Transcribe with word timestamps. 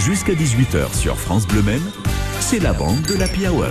Jusqu'à 0.00 0.32
18h 0.32 0.94
sur 0.94 1.18
France 1.18 1.46
Bleu 1.46 1.60
Maine, 1.60 1.90
c'est 2.40 2.58
la 2.58 2.72
bande 2.72 3.02
de 3.02 3.14
l'Happy 3.16 3.46
Hour. 3.46 3.68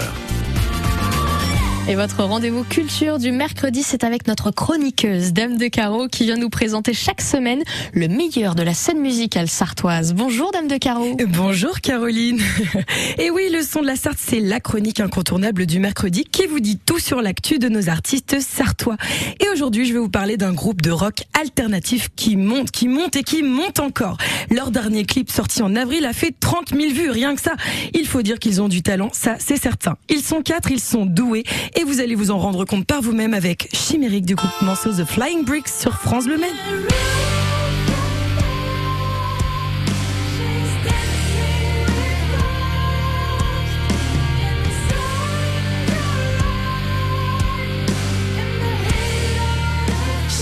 Et 1.89 1.95
votre 1.95 2.23
rendez-vous 2.23 2.63
culture 2.63 3.17
du 3.17 3.31
mercredi, 3.31 3.81
c'est 3.81 4.03
avec 4.03 4.27
notre 4.27 4.51
chroniqueuse 4.51 5.33
Dame 5.33 5.57
de 5.57 5.65
Carreau 5.65 6.07
qui 6.07 6.25
vient 6.25 6.35
nous 6.35 6.51
présenter 6.51 6.93
chaque 6.93 7.19
semaine 7.19 7.63
le 7.93 8.07
meilleur 8.07 8.53
de 8.53 8.61
la 8.61 8.75
scène 8.75 8.99
musicale 8.99 9.47
sartoise. 9.47 10.13
Bonjour 10.13 10.51
Dame 10.51 10.67
de 10.67 10.77
Carreau. 10.77 11.17
Bonjour 11.29 11.81
Caroline. 11.81 12.39
Et 13.17 13.31
oui, 13.31 13.49
le 13.51 13.63
son 13.63 13.81
de 13.81 13.87
la 13.87 13.95
Sarthe, 13.95 14.19
c'est 14.19 14.39
la 14.39 14.59
chronique 14.59 14.99
incontournable 14.99 15.65
du 15.65 15.79
mercredi 15.79 16.25
qui 16.25 16.45
vous 16.45 16.59
dit 16.59 16.77
tout 16.77 16.99
sur 16.99 17.23
l'actu 17.23 17.57
de 17.57 17.69
nos 17.69 17.89
artistes 17.89 18.39
sartois. 18.39 18.97
Et 19.39 19.49
aujourd'hui, 19.49 19.85
je 19.85 19.93
vais 19.93 19.99
vous 19.99 20.09
parler 20.09 20.37
d'un 20.37 20.53
groupe 20.53 20.83
de 20.83 20.91
rock 20.91 21.23
alternatif 21.41 22.09
qui 22.15 22.35
monte, 22.35 22.69
qui 22.69 22.87
monte 22.87 23.15
et 23.15 23.23
qui 23.23 23.41
monte 23.41 23.79
encore. 23.79 24.17
Leur 24.51 24.69
dernier 24.69 25.05
clip 25.05 25.31
sorti 25.31 25.63
en 25.63 25.75
avril 25.75 26.05
a 26.05 26.13
fait 26.13 26.35
30 26.39 26.69
000 26.69 26.93
vues, 26.93 27.09
rien 27.09 27.33
que 27.33 27.41
ça. 27.41 27.55
Il 27.95 28.05
faut 28.05 28.21
dire 28.21 28.37
qu'ils 28.37 28.61
ont 28.61 28.67
du 28.67 28.83
talent, 28.83 29.09
ça 29.11 29.37
c'est 29.39 29.59
certain. 29.59 29.97
Ils 30.07 30.21
sont 30.21 30.43
quatre, 30.43 30.69
ils 30.69 30.79
sont 30.79 31.07
doués 31.07 31.43
et 31.79 31.83
vous 31.85 32.01
allez 32.01 32.15
vous 32.15 32.29
en 32.29 32.37
rendre 32.37 32.65
compte 32.65 32.85
par 32.85 33.01
vous-même 33.01 33.33
avec 33.33 33.69
Chimérique 33.73 34.25
du 34.25 34.35
groupe 34.35 34.61
morceau 34.61 34.91
The 34.91 35.05
Flying 35.05 35.45
Bricks 35.45 35.69
sur 35.69 35.93
France 35.93 36.25
Bleu. 36.25 36.35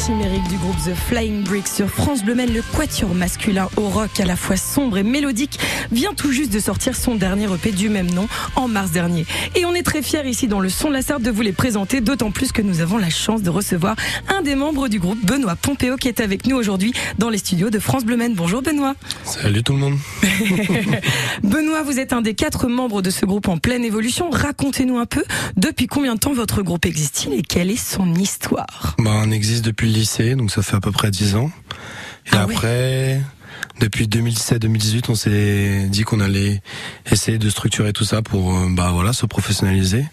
Chimérique 0.07 0.47
du 0.47 0.55
groupe 0.55 0.77
The 0.85 0.95
Flying 0.95 1.43
Bricks 1.43 1.67
sur 1.67 1.89
France 1.89 2.23
Bleu 2.23 2.33
Maine, 2.33 2.53
le 2.53 2.61
quatuor 2.61 3.13
masculin 3.13 3.67
au 3.75 3.89
rock 3.89 4.21
à 4.21 4.25
la 4.25 4.37
fois 4.37 4.55
sombre 4.55 4.97
et 4.97 5.03
mélodique 5.03 5.59
vient 5.91 6.13
tout 6.13 6.31
juste 6.31 6.53
de 6.53 6.59
sortir 6.61 6.95
son 6.95 7.15
dernier 7.15 7.53
EP 7.53 7.73
du 7.73 7.89
même 7.89 8.09
nom 8.11 8.29
en 8.55 8.69
mars 8.69 8.91
dernier. 8.91 9.25
Et 9.55 9.65
on 9.65 9.73
est 9.73 9.83
très 9.83 10.01
fiers 10.01 10.25
ici 10.25 10.47
dans 10.47 10.61
le 10.61 10.69
son 10.69 10.87
de 10.87 10.93
la 10.93 11.01
Sarthe 11.01 11.23
de 11.23 11.29
vous 11.29 11.41
les 11.41 11.51
présenter, 11.51 11.99
d'autant 11.99 12.31
plus 12.31 12.53
que 12.53 12.61
nous 12.61 12.79
avons 12.79 12.97
la 12.97 13.09
chance 13.09 13.41
de 13.41 13.49
recevoir 13.49 13.97
un 14.29 14.41
des 14.41 14.55
membres 14.55 14.87
du 14.87 14.97
groupe, 14.97 15.19
Benoît 15.25 15.57
Pompéo, 15.57 15.97
qui 15.97 16.07
est 16.07 16.21
avec 16.21 16.47
nous 16.47 16.55
aujourd'hui 16.55 16.93
dans 17.17 17.29
les 17.29 17.37
studios 17.37 17.69
de 17.69 17.79
France 17.79 18.05
Bleu 18.05 18.15
Maine. 18.15 18.33
Bonjour 18.33 18.61
Benoît. 18.61 18.95
Salut 19.25 19.61
tout 19.61 19.73
le 19.73 19.79
monde. 19.79 19.97
Benoît, 21.43 21.83
vous 21.83 21.99
êtes 21.99 22.13
un 22.13 22.21
des 22.21 22.33
quatre 22.33 22.69
membres 22.69 23.01
de 23.01 23.09
ce 23.09 23.25
groupe 23.25 23.49
en 23.49 23.57
pleine 23.57 23.83
évolution. 23.83 24.29
Racontez-nous 24.29 24.99
un 24.99 25.05
peu 25.05 25.25
depuis 25.57 25.87
combien 25.87 26.15
de 26.15 26.19
temps 26.19 26.33
votre 26.33 26.61
groupe 26.61 26.85
existe-t-il 26.85 27.37
et 27.37 27.41
quelle 27.41 27.71
est 27.71 27.75
son 27.75 28.15
histoire? 28.15 28.95
Bah, 28.99 29.11
On 29.25 29.31
existe 29.31 29.65
depuis 29.65 29.87
le 29.87 29.96
lycée, 29.97 30.35
donc 30.35 30.51
ça 30.51 30.61
fait 30.61 30.75
à 30.75 30.79
peu 30.79 30.91
près 30.91 31.11
10 31.11 31.35
ans. 31.35 31.51
Et 32.27 32.29
Ah 32.33 32.41
après, 32.41 33.21
depuis 33.79 34.07
2017-2018, 34.07 35.05
on 35.09 35.15
s'est 35.15 35.87
dit 35.89 36.03
qu'on 36.03 36.19
allait 36.19 36.61
essayer 37.11 37.37
de 37.37 37.49
structurer 37.49 37.93
tout 37.93 38.03
ça 38.05 38.21
pour 38.21 38.55
euh, 38.55 38.67
bah 38.69 38.91
voilà 38.93 39.13
se 39.13 39.25
professionnaliser. 39.25 40.05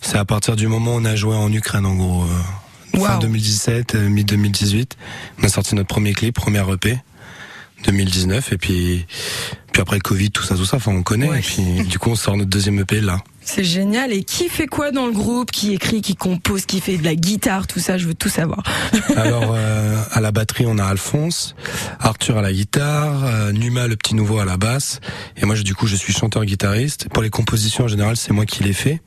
C'est 0.00 0.18
à 0.18 0.24
partir 0.24 0.56
du 0.56 0.66
moment 0.66 0.94
où 0.94 0.98
on 1.00 1.04
a 1.04 1.14
joué 1.16 1.36
en 1.36 1.52
Ukraine 1.52 1.86
en 1.86 1.94
gros. 1.94 2.24
euh, 2.24 2.98
Fin 2.98 3.14
Wow. 3.14 3.20
2017, 3.20 3.94
euh, 3.94 4.08
mi-2018, 4.10 4.92
on 5.40 5.44
a 5.44 5.48
sorti 5.48 5.74
notre 5.74 5.88
premier 5.88 6.12
clip, 6.12 6.34
première 6.34 6.70
EP, 6.70 6.98
2019, 7.84 8.52
et 8.52 8.58
puis 8.58 9.06
puis 9.72 9.82
après 9.82 9.96
le 9.96 10.02
Covid, 10.02 10.30
tout 10.30 10.42
ça, 10.42 10.54
tout 10.54 10.64
ça, 10.64 10.76
enfin 10.76 10.92
on 10.92 11.02
connaît. 11.02 11.28
Ouais. 11.28 11.38
Et 11.38 11.42
puis 11.42 11.62
du 11.88 11.98
coup, 11.98 12.10
on 12.10 12.14
sort 12.16 12.36
notre 12.36 12.50
deuxième 12.50 12.78
EP 12.78 13.00
là. 13.00 13.18
C'est 13.44 13.64
génial. 13.64 14.12
Et 14.12 14.22
qui 14.22 14.48
fait 14.48 14.68
quoi 14.68 14.92
dans 14.92 15.06
le 15.06 15.12
groupe? 15.12 15.50
Qui 15.50 15.74
écrit, 15.74 16.00
qui 16.00 16.14
compose, 16.14 16.64
qui 16.64 16.80
fait 16.80 16.96
de 16.96 17.02
la 17.02 17.16
guitare, 17.16 17.66
tout 17.66 17.80
ça? 17.80 17.98
Je 17.98 18.06
veux 18.06 18.14
tout 18.14 18.28
savoir. 18.28 18.62
Alors 19.16 19.52
euh, 19.56 20.00
à 20.12 20.20
la 20.20 20.30
batterie 20.30 20.64
on 20.68 20.78
a 20.78 20.84
Alphonse, 20.84 21.56
Arthur 21.98 22.38
à 22.38 22.42
la 22.42 22.52
guitare, 22.52 23.24
euh, 23.24 23.50
Numa 23.52 23.88
le 23.88 23.96
petit 23.96 24.14
nouveau 24.14 24.38
à 24.38 24.44
la 24.44 24.56
basse 24.58 25.00
et 25.36 25.44
moi 25.44 25.56
je- 25.56 25.62
du 25.62 25.74
coup 25.74 25.88
je 25.88 25.96
suis 25.96 26.12
chanteur 26.12 26.44
guitariste. 26.44 27.08
Pour 27.08 27.22
les 27.22 27.30
compositions 27.30 27.84
en 27.84 27.88
général 27.88 28.16
c'est 28.16 28.32
moi 28.32 28.46
qui 28.46 28.62
les 28.62 28.72
fais. 28.74 29.00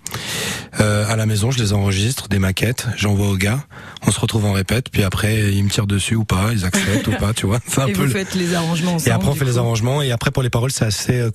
Euh, 0.82 1.06
à 1.08 1.16
la 1.16 1.26
maison 1.26 1.52
je 1.52 1.60
les 1.60 1.72
enregistre, 1.72 2.28
des 2.28 2.38
maquettes, 2.40 2.88
j'envoie 2.98 3.30
aux 3.30 3.38
gars, 3.38 3.64
on 4.06 4.12
se 4.12 4.20
retrouve 4.20 4.46
en 4.46 4.52
répète 4.52 4.90
puis 4.90 5.04
après 5.04 5.54
ils 5.54 5.64
me 5.64 5.70
tirent 5.70 5.88
dessus 5.88 6.16
ou 6.16 6.26
pas, 6.26 6.50
ils 6.52 6.66
acceptent 6.66 7.08
ou 7.08 7.12
pas, 7.14 7.34
tu 7.34 7.46
vois. 7.46 7.60
Un 7.78 7.88
Et 7.88 7.94
peu 7.94 8.00
vous 8.02 8.06
le- 8.08 8.12
faites 8.12 8.36
les 8.36 8.54
arrangements 8.56 8.96
ensemble. 8.96 9.10
Et 9.10 9.14
après 9.14 9.30
on 9.30 9.36
fait 9.36 9.46
les 9.46 9.58
arrangements 9.58 10.02
et 10.02 10.12
après 10.12 10.32
pour 10.32 10.44
les 10.44 10.50
paroles 10.50 10.72
c'est 10.72 10.86
assez 10.86 11.18
euh, 11.20 11.32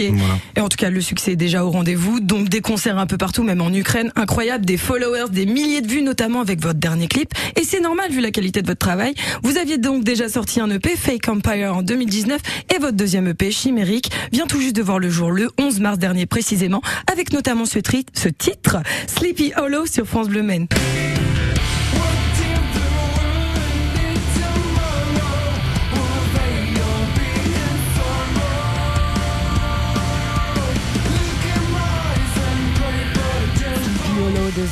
Voilà. 0.00 0.38
Et 0.56 0.60
en 0.60 0.68
tout 0.68 0.76
cas, 0.76 0.90
le 0.90 1.00
succès 1.00 1.32
est 1.32 1.36
déjà 1.36 1.64
au 1.64 1.70
rendez-vous. 1.70 2.20
Donc 2.20 2.48
des 2.48 2.60
concerts 2.60 2.98
un 2.98 3.06
peu 3.06 3.16
partout, 3.16 3.42
même 3.42 3.60
en 3.60 3.72
Ukraine, 3.72 4.12
incroyable, 4.16 4.64
des 4.64 4.76
followers, 4.76 5.30
des 5.30 5.46
milliers 5.46 5.80
de 5.80 5.88
vues, 5.88 6.02
notamment 6.02 6.40
avec 6.40 6.60
votre 6.60 6.78
dernier 6.78 7.08
clip. 7.08 7.32
Et 7.56 7.64
c'est 7.64 7.80
normal 7.80 8.10
vu 8.10 8.20
la 8.20 8.30
qualité 8.30 8.62
de 8.62 8.66
votre 8.66 8.78
travail. 8.78 9.14
Vous 9.42 9.58
aviez 9.58 9.78
donc 9.78 10.04
déjà 10.04 10.28
sorti 10.28 10.60
un 10.60 10.70
EP, 10.70 10.96
Fake 10.96 11.28
Empire, 11.28 11.76
en 11.76 11.82
2019, 11.82 12.40
et 12.74 12.78
votre 12.78 12.96
deuxième 12.96 13.28
EP, 13.28 13.50
Chimérique, 13.50 14.10
vient 14.32 14.46
tout 14.46 14.60
juste 14.60 14.76
de 14.76 14.82
voir 14.82 14.98
le 14.98 15.10
jour 15.10 15.30
le 15.30 15.50
11 15.58 15.80
mars 15.80 15.98
dernier 15.98 16.26
précisément, 16.26 16.82
avec 17.10 17.32
notamment 17.32 17.64
ce, 17.64 17.78
ce 18.14 18.28
titre, 18.28 18.78
Sleepy 19.06 19.52
Hollow 19.56 19.86
sur 19.86 20.06
France 20.06 20.28
Bleu 20.28 20.42
Maine. 20.42 20.66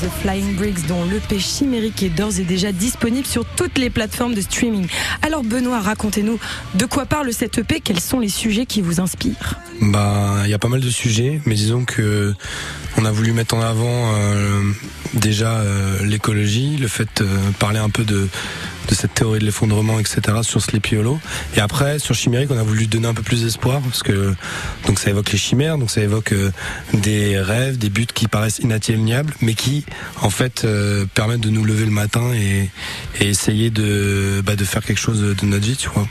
The 0.01 0.09
Flying 0.23 0.57
Bricks 0.57 0.87
dont 0.87 1.05
l'EP 1.05 1.39
chimérique 1.39 2.03
est 2.03 2.09
d'ores 2.09 2.39
et 2.39 2.45
déjà 2.45 2.73
disponible 2.73 3.27
sur 3.27 3.45
toutes 3.45 3.77
les 3.77 3.91
plateformes 3.91 4.33
de 4.35 4.41
streaming. 4.41 4.87
Alors 5.21 5.43
Benoît, 5.43 5.81
racontez-nous 5.81 6.39
de 6.75 6.87
quoi 6.87 7.05
parle 7.05 7.31
cette 7.35 7.59
EP, 7.59 7.81
quels 7.81 8.01
sont 8.01 8.19
les 8.19 8.31
sujets 8.31 8.65
qui 8.65 8.81
vous 8.81 9.01
inspirent? 9.01 9.59
Bah, 9.83 10.43
il 10.45 10.51
y 10.51 10.55
a 10.55 10.59
pas 10.59 10.69
mal 10.69 10.81
de 10.81 10.89
sujets, 10.89 11.43
mais 11.45 11.55
disons 11.55 11.85
que 11.85 12.35
on 12.97 13.05
a 13.05 13.11
voulu 13.11 13.33
mettre 13.33 13.55
en 13.55 13.61
avant 13.61 14.15
euh, 14.15 14.63
déjà 15.15 15.59
euh, 15.59 16.03
l'écologie, 16.05 16.79
le 16.79 16.89
fait 16.89 17.23
de 17.23 17.29
parler 17.59 17.79
un 17.79 17.91
peu 17.91 18.05
de 18.05 18.27
de 18.89 18.95
cette 18.95 19.15
théorie 19.15 19.39
de 19.39 19.45
l'effondrement, 19.45 19.99
etc. 19.99 20.39
sur 20.43 20.61
Sleepy 20.61 20.97
Hollow. 20.97 21.21
Et 21.57 21.61
après, 21.61 21.99
sur 21.99 22.15
Chimérique, 22.15 22.51
on 22.51 22.59
a 22.59 22.63
voulu 22.63 22.87
donner 22.87 23.09
un 23.09 23.15
peu 23.15 23.23
plus 23.23 23.43
d'espoir 23.43 23.81
parce 23.81 24.03
que 24.03 24.35
donc 24.87 24.99
ça 24.99 25.11
évoque 25.11 25.31
les 25.33 25.39
chimères, 25.39 25.79
donc 25.79 25.91
ça 25.91 26.01
évoque 26.01 26.33
euh, 26.33 26.51
des 26.95 27.39
rêves, 27.39 27.79
des 27.79 27.91
buts 27.91 28.07
qui 28.07 28.29
paraissent 28.29 28.59
inatteignables, 28.59 29.35
mais 29.41 29.55
qui 29.55 29.85
en 30.23 30.31
fait 30.31 30.65
euh, 30.65 31.07
permettent 31.15 31.41
de 31.41 31.51
nous 31.51 31.65
lever 31.65 31.85
le 31.85 31.91
matin 31.91 32.33
et, 32.35 32.71
et 33.21 33.29
essayer 33.29 33.71
de 33.71 34.43
bah, 34.45 34.57
de 34.57 34.65
faire 34.65 34.85
quelque 34.85 35.01
chose 35.01 35.21
de 35.21 35.47
notre 35.47 35.65
vie, 35.65 35.77
tu 35.77 35.89
vois. 35.91 36.07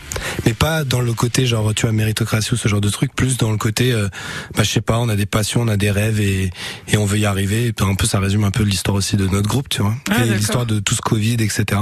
Mais 0.46 0.53
pas 0.53 0.84
dans 0.84 1.01
le 1.01 1.13
côté 1.13 1.46
genre 1.46 1.74
tu 1.74 1.88
as 1.88 1.91
méritocratie 1.91 2.53
ou 2.53 2.57
ce 2.57 2.68
genre 2.68 2.81
de 2.81 2.90
truc, 2.90 3.13
plus 3.16 3.38
dans 3.38 3.51
le 3.51 3.57
côté 3.57 3.91
euh, 3.91 4.07
bah 4.56 4.63
je 4.63 4.69
sais 4.69 4.81
pas, 4.81 4.97
on 5.00 5.09
a 5.09 5.16
des 5.16 5.25
passions, 5.25 5.62
on 5.62 5.68
a 5.68 5.78
des 5.78 5.91
rêves 5.91 6.19
et, 6.19 6.51
et 6.88 6.97
on 6.97 7.06
veut 7.06 7.19
y 7.19 7.25
arriver. 7.25 7.68
Et 7.68 7.74
puis, 7.74 7.86
un 7.86 7.96
peu 7.96 8.06
ça 8.06 8.19
résume 8.19 8.44
un 8.44 8.51
peu 8.51 8.63
l'histoire 8.63 8.96
aussi 8.96 9.18
de 9.18 9.28
notre 9.28 9.47
groupe, 9.47 9.69
tu 9.69 9.81
vois. 9.81 9.96
Ah, 10.09 10.25
et 10.25 10.30
l'histoire 10.30 10.66
de 10.66 10.80
tout 10.80 10.96
ce 10.96 11.01
Covid, 11.01 11.34
etc. 11.34 11.81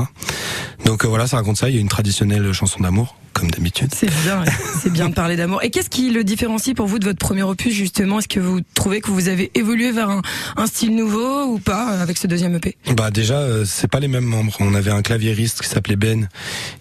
Donc 0.86 1.04
euh, 1.04 1.08
voilà, 1.08 1.28
ça 1.28 1.38
raconte 1.38 1.58
ça. 1.58 1.70
Il 1.70 1.76
y 1.76 1.78
a 1.78 1.82
une 1.82 1.90
traditionnelle 1.90 2.52
chanson 2.54 2.80
d'amour, 2.80 3.16
comme 3.38 3.52
d'habitude. 3.52 3.90
C'est 3.96 4.10
bien, 4.24 4.44
c'est 4.82 4.92
bien 4.92 5.10
de 5.10 5.14
parler 5.14 5.36
d'amour. 5.36 5.64
Et 5.64 5.70
qu'est-ce 5.70 5.90
qui 5.90 6.10
le 6.10 6.24
différencie 6.24 6.76
pour 6.76 6.88
vous 6.88 7.00
de 7.00 7.06
votre 7.06 7.20
premier 7.20 7.44
opus 7.44 7.74
justement? 7.74 8.20
Est-ce 8.20 8.28
que 8.28 8.40
vous 8.40 8.62
trouvez 8.74 9.02
que 9.02 9.12
vous 9.12 9.28
avez 9.28 9.52
évolué 9.56 9.92
vers 9.92 10.10
un, 10.10 10.22
un 10.56 10.68
style 10.68 10.96
nouveau 10.96 11.46
ou 11.46 11.60
pas 11.60 11.94
euh, 11.94 12.04
avec 12.04 12.18
ce 12.18 12.28
deuxième 12.28 12.56
EP 12.56 12.76
Bah 12.96 13.12
déjà, 13.12 13.36
euh, 13.36 13.64
c'est 13.66 13.88
pas 13.90 14.00
les 14.00 14.08
mêmes 14.08 14.26
membres. 14.26 14.56
On 14.60 14.74
avait 14.74 14.92
un 14.92 15.02
claviériste 15.02 15.62
qui 15.62 15.70
s'appelait 15.70 15.96
Ben 15.96 16.28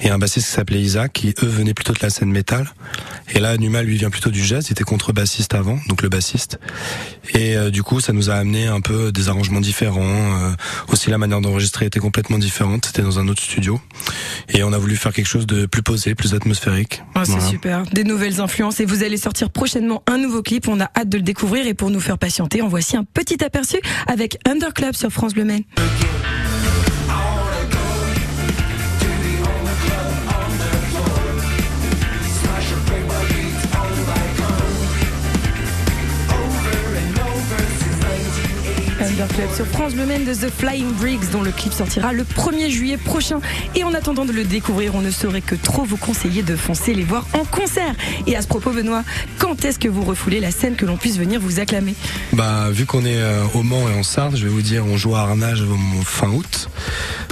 et 0.00 0.10
un 0.10 0.18
bassiste 0.18 0.46
qui 0.46 0.52
s'appelait 0.52 0.80
Isaac, 0.80 1.12
qui 1.12 1.34
eux 1.42 1.46
venaient 1.46 1.74
plutôt 1.74 1.92
de 1.92 1.98
la 2.02 2.10
scène 2.10 2.30
métal. 2.30 2.68
Et 3.34 3.38
là, 3.40 3.56
Numa 3.56 3.82
lui 3.82 3.96
vient 3.96 4.10
plutôt 4.10 4.30
du 4.30 4.44
jazz. 4.44 4.66
Il 4.68 4.72
était 4.72 4.84
contrebassiste 4.84 5.54
avant, 5.54 5.78
donc 5.88 6.02
le 6.02 6.08
bassiste. 6.08 6.58
Et 7.34 7.56
euh, 7.56 7.70
du 7.70 7.82
coup, 7.82 8.00
ça 8.00 8.12
nous 8.12 8.30
a 8.30 8.34
amené 8.34 8.66
un 8.66 8.80
peu 8.80 9.12
des 9.12 9.28
arrangements 9.28 9.60
différents. 9.60 10.00
euh, 10.02 10.52
aussi, 10.88 11.10
la 11.10 11.18
manière 11.18 11.40
d'enregistrer 11.40 11.86
était 11.86 12.00
complètement 12.00 12.38
différente. 12.38 12.86
C'était 12.86 13.02
dans 13.02 13.18
un 13.18 13.28
autre 13.28 13.42
studio. 13.42 13.80
Et 14.52 14.62
on 14.62 14.72
a 14.72 14.78
voulu 14.78 14.96
faire 14.96 15.12
quelque 15.12 15.26
chose 15.26 15.46
de 15.46 15.66
plus 15.66 15.82
posé, 15.82 16.14
plus 16.14 16.34
atmosphérique. 16.34 17.02
Ah, 17.14 17.24
C'est 17.24 17.32
Voilà. 17.32 17.46
super, 17.46 17.82
des 17.92 18.04
nouvelles 18.04 18.40
influences 18.40 18.80
et 18.80 18.84
vous 18.84 19.02
allez 19.02 19.16
sortir 19.16 19.50
prochainement 19.50 20.02
un 20.06 20.18
nouveau 20.18 20.42
clip. 20.42 20.68
On 20.68 20.80
a 20.80 20.90
hâte 20.96 21.08
de 21.08 21.16
le 21.18 21.22
découvrir 21.22 21.66
et 21.66 21.74
pour 21.74 21.90
nous 21.90 22.00
faire 22.00 22.18
patienter, 22.18 22.62
en 22.62 22.68
voici 22.68 22.96
un 22.96 23.04
petit 23.04 23.42
aperçu 23.44 23.76
avec 24.06 24.38
Underclub 24.48 24.94
sur 24.94 25.10
France 25.10 25.34
Bleu 25.34 25.44
Maine. 25.44 25.62
Club 39.36 39.54
sur 39.54 39.66
France 39.66 39.92
Bleu 39.94 40.06
Maine 40.06 40.24
de 40.24 40.32
The 40.32 40.50
Flying 40.50 40.92
Briggs 40.94 41.30
dont 41.30 41.42
le 41.42 41.50
clip 41.50 41.72
sortira 41.72 42.12
le 42.14 42.24
1er 42.24 42.70
juillet 42.70 42.96
prochain. 42.96 43.40
Et 43.74 43.84
en 43.84 43.92
attendant 43.92 44.24
de 44.24 44.32
le 44.32 44.44
découvrir, 44.44 44.94
on 44.94 45.02
ne 45.02 45.10
saurait 45.10 45.42
que 45.42 45.54
trop 45.54 45.84
vous 45.84 45.98
conseiller 45.98 46.42
de 46.42 46.56
foncer 46.56 46.94
les 46.94 47.02
voir 47.04 47.26
en 47.34 47.44
concert. 47.44 47.94
Et 48.26 48.34
à 48.34 48.40
ce 48.40 48.46
propos, 48.46 48.70
Benoît, 48.70 49.02
quand 49.38 49.62
est-ce 49.66 49.78
que 49.78 49.88
vous 49.88 50.02
refoulez 50.04 50.40
la 50.40 50.50
scène 50.50 50.74
que 50.74 50.86
l'on 50.86 50.96
puisse 50.96 51.18
venir 51.18 51.38
vous 51.40 51.60
acclamer? 51.60 51.94
Bah, 52.32 52.70
vu 52.70 52.86
qu'on 52.86 53.04
est 53.04 53.18
euh, 53.18 53.42
au 53.54 53.62
Mans 53.62 53.86
et 53.90 53.98
en 53.98 54.02
Sarthe, 54.02 54.36
je 54.36 54.44
vais 54.44 54.50
vous 54.50 54.62
dire, 54.62 54.86
on 54.86 54.96
joue 54.96 55.14
à 55.16 55.20
Arnage 55.20 55.62
fin 56.04 56.28
août, 56.30 56.70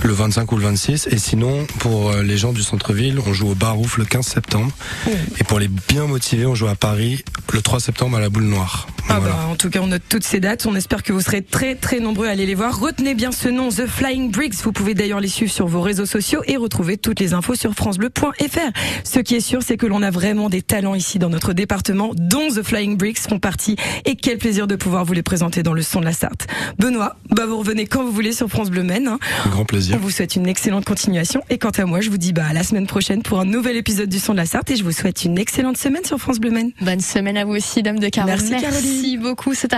le 0.03 0.13
25 0.13 0.53
ou 0.53 0.57
le 0.57 0.63
26. 0.65 1.09
Et 1.11 1.19
sinon, 1.19 1.67
pour 1.79 2.11
euh, 2.11 2.23
les 2.23 2.37
gens 2.37 2.53
du 2.53 2.63
centre-ville, 2.63 3.19
on 3.27 3.33
joue 3.33 3.49
au 3.51 3.55
Barouf 3.55 3.97
le 3.97 4.05
15 4.05 4.27
septembre. 4.27 4.71
Oh. 5.07 5.11
Et 5.41 5.45
pour 5.45 5.59
les 5.59 5.69
bien 5.69 6.07
motivés, 6.07 6.45
on 6.45 6.55
joue 6.55 6.69
à 6.69 6.75
Paris 6.75 7.25
le 7.53 7.63
3 7.63 7.81
septembre 7.81 8.17
à 8.19 8.21
la 8.21 8.29
Boule 8.29 8.45
Noire. 8.45 8.89
Ah 9.09 9.19
Voilà. 9.21 9.35
bah, 9.37 9.47
en 9.51 9.57
tout 9.57 9.71
cas, 9.71 9.81
on 9.81 9.87
note 9.87 10.03
toutes 10.09 10.25
ces 10.25 10.41
dates. 10.41 10.67
On 10.67 10.75
espère 10.75 11.03
que 11.03 11.13
vous 11.13 11.21
serez 11.21 11.43
très 11.43 11.75
très 11.75 11.94
nombreux 12.01 12.27
à 12.27 12.31
aller 12.31 12.47
les 12.47 12.55
voir. 12.55 12.79
Retenez 12.79 13.15
bien 13.15 13.33
ce 13.33 13.49
nom, 13.49 13.69
The 13.69 13.87
Flying 13.87 14.31
Bricks. 14.31 14.55
Vous 14.63 14.73
pouvez 14.73 14.95
d'ailleurs 14.95 15.21
les 15.21 15.29
suivre 15.29 15.51
sur 15.53 15.67
vos 15.67 15.81
réseaux 15.81 16.07
sociaux 16.07 16.41
et 16.47 16.57
retrouver 16.57 16.97
toutes 16.97 17.21
les 17.21 17.33
infos 17.35 17.55
sur 17.55 17.75
francebleu.fr. 17.75 18.71
Ce 19.05 19.19
qui 19.21 19.35
est 19.37 19.41
sûr, 19.41 19.63
c'est 19.63 19.77
que 19.77 19.87
l'on 19.87 20.03
a 20.03 20.11
vraiment 20.11 20.49
des 20.49 20.63
talents 20.63 20.95
ici 20.95 21.19
dans 21.19 21.29
notre 21.31 21.53
département, 21.53 22.11
dont 22.15 22.49
The 22.49 22.63
Flying 22.63 22.97
Bricks 22.97 23.19
font 23.19 23.39
partie. 23.39 23.77
Et 24.05 24.17
quel 24.17 24.39
plaisir 24.39 24.67
de 24.67 24.77
pouvoir 24.77 25.05
vous 25.05 25.13
les 25.13 25.23
présenter 25.23 25.63
dans 25.63 25.73
le 25.75 25.83
son 25.83 26.01
de 26.01 26.05
la 26.05 26.13
Sarthe. 26.13 26.47
Benoît, 26.79 27.17
bah 27.31 27.47
vous 27.47 27.59
revenez 27.59 27.87
quand 27.87 28.05
vous 28.05 28.13
voulez 28.13 28.33
sur 28.33 28.49
France 28.49 28.71
Bleu 28.71 28.83
Maine. 28.83 29.09
hein. 29.09 29.19
Un 29.47 29.51
grand 29.51 29.63
On 29.63 29.65
plaisir. 29.65 29.99
vous 29.99 30.11
souhaite 30.11 30.37
une 30.37 30.47
excellente 30.47 30.85
continuation. 30.85 31.43
Et 31.51 31.59
quant 31.59 31.71
à 31.71 31.85
moi, 31.85 32.01
je 32.01 32.11
vous 32.11 32.19
dis 32.19 32.33
bah 32.33 32.45
à 32.49 32.53
la 32.53 32.63
semaine 32.63 32.87
prochaine 32.87 33.23
pour 33.23 33.41
un 33.41 33.45
nouvel 33.45 33.77
épisode 33.77 34.09
du 34.09 34.19
son 34.19 34.33
de 34.33 34.39
la 34.39 34.47
Sarthe. 34.47 34.71
Et 34.71 34.77
je 34.77 34.85
vous 34.85 34.93
souhaite 34.93 35.25
une 35.25 35.39
excellente 35.39 35.77
semaine 35.77 36.05
sur 36.05 36.19
France 36.19 36.39
Bleu 36.41 36.51
Maine. 36.51 36.71
Bonne 36.81 37.01
semaine 37.01 37.37
à 37.37 37.45
vous 37.45 37.53
aussi, 37.55 37.83
Dame 37.83 37.99
de 37.99 38.09
Caro. 38.09 38.27
Merci, 38.27 38.51
Caroline. 38.61 39.21
beaucoup. 39.21 39.55
C'est 39.55 39.73